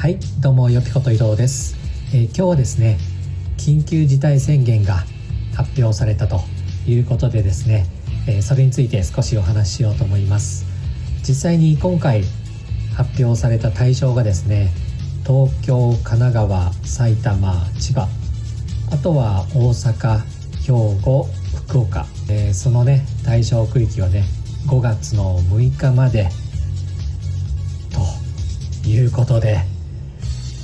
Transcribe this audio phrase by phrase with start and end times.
[0.00, 1.76] はいどうもよぴこと伊藤です、
[2.14, 2.96] えー、今日はですね
[3.58, 5.04] 緊急事態宣言が
[5.54, 6.40] 発表されたと
[6.86, 7.84] いうことでですね、
[8.26, 10.64] えー、それについて少しお話ししようと思います。
[11.18, 12.24] 実際に今回
[12.96, 14.70] 発表された対象がですね
[15.26, 18.08] 東京神奈川埼玉千葉
[18.90, 20.20] あとは大阪
[20.62, 21.28] 兵庫
[21.66, 24.24] 福岡、えー、そのね対象区域はね
[24.66, 26.30] 5月の6日まで
[28.82, 29.69] ということで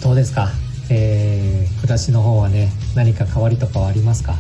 [0.03, 0.51] どうですか、
[0.91, 4.35] えー、暮らしの方はね何か変わりとかはありますか？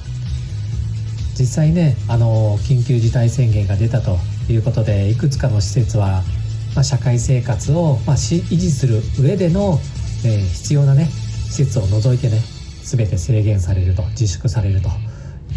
[1.38, 6.23] 実際ねあの緊急事態宣言が出たということでいくつかの施設は、
[6.74, 9.79] まあ、社会生活を、まあ、維持する上での、
[10.24, 12.41] えー、必要なね施設を除いてね
[12.84, 14.88] 全て制限されると自粛されると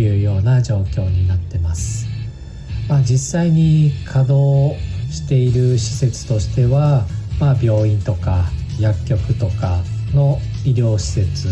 [0.01, 2.07] いうような状況になってます。
[2.89, 4.75] まあ、実際に稼働
[5.13, 7.05] している施設としては、
[7.39, 8.45] まあ、病院とか
[8.79, 9.81] 薬局とか
[10.13, 11.49] の医療施設。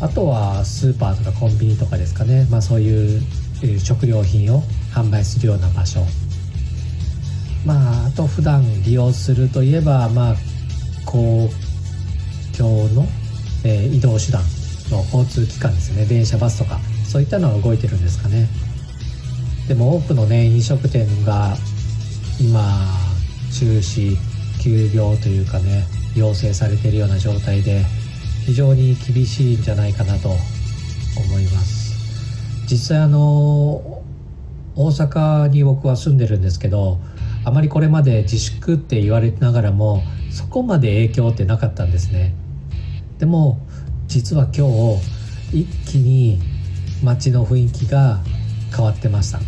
[0.00, 3.22] あとはスーパーとかコンビニとかですかね、まあ、そういう
[3.78, 6.00] 食料品を販売するような場所。
[7.64, 10.34] まああと普段利用するといえばまあ
[11.06, 11.48] 公
[12.56, 13.06] 共の、
[13.64, 14.42] えー、移動手段
[14.90, 16.04] の交通機関ですね。
[16.04, 18.48] 電車バスとかそういったのは動いてるんですかね。
[19.68, 21.56] でも多くのね飲食店が
[22.40, 22.60] 今
[23.52, 24.16] 中止
[24.62, 27.84] 休業というかね要請されているような状態で
[28.46, 30.38] 非常に厳しいんじゃないかなと思
[31.40, 31.92] います。
[32.70, 34.02] 実際あの
[34.74, 36.98] 大阪に僕は住んでるんですけど
[37.44, 42.34] あまりこれまで自粛って言われながらもそこまで影響ってなかったんですね。
[43.18, 43.58] でも
[44.06, 44.68] 実は今
[45.50, 46.40] 日一気に
[47.02, 48.20] 街の雰囲気が
[48.74, 49.40] 変わってました。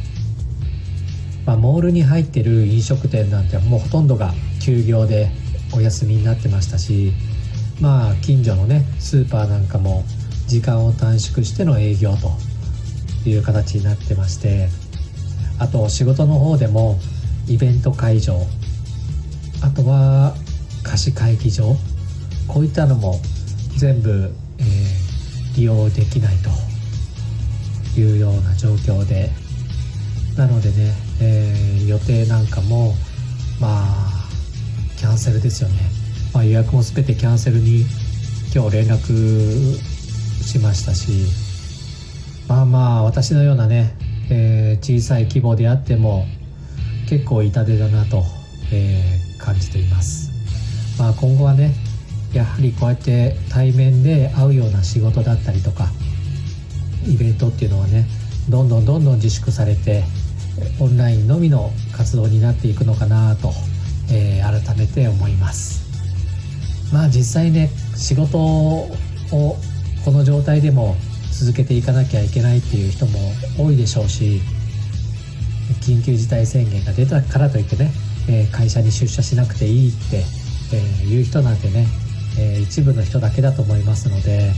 [1.46, 4.32] まあ、モールに入ってる飲食店なんてもうほとんどが
[4.64, 5.28] 休業で
[5.74, 7.12] お休みになってましたし
[7.82, 10.04] まあ近所のねスーパーなんかも
[10.46, 14.68] 時間を短縮しての営業という形になってまして
[15.58, 16.98] あと仕事の方でも
[17.46, 18.40] イベント会場
[19.62, 20.34] あとは
[20.82, 21.76] 貸し会議場
[22.48, 23.20] こういったのも
[23.76, 29.28] 全部、えー、利用できないというような状況で
[30.38, 32.94] なのでね、えー、予定なんかも
[33.60, 34.03] まあ
[34.96, 35.76] キャンセルですよね、
[36.32, 37.84] まあ、予約も全てキャンセルに
[38.54, 39.76] 今日連絡
[40.42, 41.44] しましたし。
[42.48, 43.94] まあまあ私のようなね、
[44.30, 46.26] えー、小さい規模であっても
[47.08, 48.22] 結構痛手だなと、
[48.72, 50.30] えー、感じています、
[50.98, 51.74] まあ、今後はね
[52.32, 55.88] やはりこうやって対面で会うような仕事だったりとか
[57.06, 58.06] イベントっていうのはね
[58.48, 60.04] どんどんどんどん自粛されて
[60.80, 63.52] オンラインのみの活動になっていくのかなと、
[64.10, 65.84] えー、改めて思います。
[66.92, 68.88] まあ実際ね仕事を
[70.04, 70.96] この状態でも
[71.32, 73.18] 続けていかなきゃいけないっていう人も
[73.58, 74.40] 多いでしょうし
[75.80, 77.90] 緊急事態宣言が出たからといってね、
[78.28, 80.22] えー、会社に出社しなくていいって、
[80.72, 81.86] えー、いう人なんてね、
[82.38, 84.52] えー、一部の人だけだと思いますので、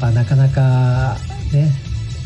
[0.00, 1.16] まあ、なかなか
[1.52, 1.70] ね、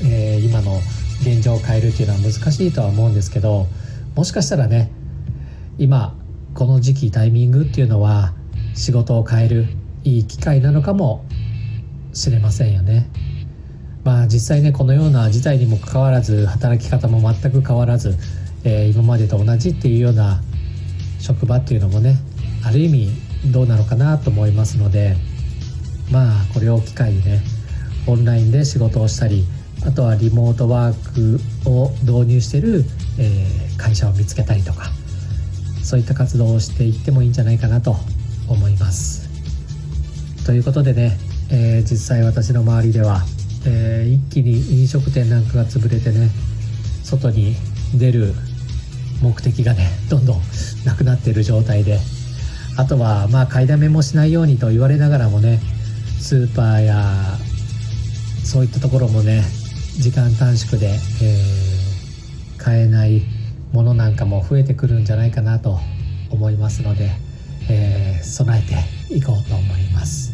[0.03, 0.81] え今の
[1.21, 3.67] 現状を変えるっていうのは難しいとは思うんですけど
[4.17, 4.91] もしかしたらね
[5.79, 6.17] 今
[6.55, 8.33] この時期タイミングっていうのは
[8.75, 9.67] 仕事を変える
[10.05, 11.25] いい機会なのかも
[12.13, 13.09] しれませんよね。
[14.05, 18.17] まあ実際ねこのような事態にもかかわらず働き方も全く変わらず、
[18.65, 20.41] えー、今までと同じっていうような
[21.19, 22.17] 職場っていうのもね
[22.65, 23.11] ある意味
[23.53, 25.17] どうなのかなと思いますので
[26.11, 27.43] まあこれを機会にね
[28.07, 29.45] オンラインで仕事をしたり
[29.87, 31.15] あとはリモートワー
[31.65, 32.85] クを導入してる、
[33.19, 34.91] えー、会社を見つけたりとか
[35.83, 37.97] そういった活動をしていってもいいんじゃないかなと
[38.49, 39.29] 思います。
[40.45, 41.19] ということでね、
[41.51, 43.23] えー、実際私の周りでは、
[43.67, 46.31] えー、一気に飲食店なんかが潰れてね
[47.05, 47.55] 外に
[47.95, 48.35] 出る
[49.23, 50.41] 目的がね どんどん
[50.85, 52.01] なくなっている状態で
[52.77, 55.61] あとはまあ買いだめもしないようにと言われながらもね
[56.21, 57.39] スーパーや
[58.45, 59.45] そういったところもね
[59.99, 60.89] 時間短縮で、
[61.23, 63.23] えー、買えない
[63.73, 65.79] ものなんかも増えてくるんじゃないかなと
[66.31, 67.11] 思いますので、
[67.69, 70.33] えー、備えていこうと思います。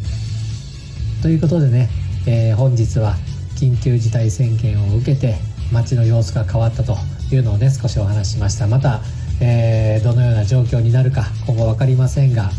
[1.23, 1.88] ということでね、
[2.27, 3.15] えー、本日は
[3.56, 5.37] 緊急事態宣言を受けて
[5.73, 6.97] 街の様子が変わったと
[7.33, 8.67] いうのをね少しお話ししました。
[8.67, 9.00] また、
[9.41, 12.50] えー、どのような状況になるか今後分かりませんが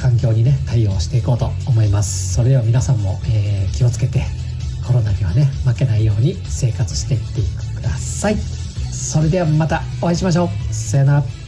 [0.00, 2.34] 環境にね対応していこうと思います。
[2.34, 4.24] それでは皆さんも、えー、気をつけて
[4.86, 7.40] コロナにはね負けないように生活していって
[7.74, 8.61] ください。
[9.02, 10.74] それではまたお会いしましょう。
[10.74, 11.41] さよなら。